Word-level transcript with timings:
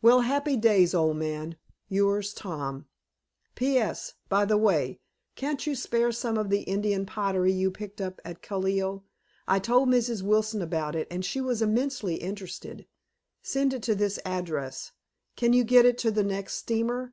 Well, 0.00 0.20
happy 0.20 0.56
days, 0.56 0.94
old 0.94 1.16
man. 1.16 1.56
Yours, 1.88 2.32
Tom 2.32 2.86
P.S. 3.56 4.14
By 4.28 4.44
the 4.44 4.56
way, 4.56 5.00
can't 5.34 5.66
you 5.66 5.74
spare 5.74 6.12
some 6.12 6.38
of 6.38 6.50
the 6.50 6.60
Indian 6.60 7.04
pottery 7.04 7.50
you 7.52 7.68
picked 7.72 8.00
up 8.00 8.20
at 8.24 8.42
Callao? 8.42 9.02
I 9.48 9.58
told 9.58 9.88
Mrs. 9.88 10.22
Wilson 10.22 10.62
about 10.62 10.94
it, 10.94 11.08
and 11.10 11.24
she 11.24 11.40
was 11.40 11.62
immensely 11.62 12.14
interested. 12.14 12.86
Send 13.42 13.74
it 13.74 13.82
to 13.82 13.96
this 13.96 14.20
address. 14.24 14.92
Can 15.34 15.52
you 15.52 15.64
get 15.64 15.84
it 15.84 15.98
to 15.98 16.12
the 16.12 16.22
next 16.22 16.52
steamer? 16.54 17.12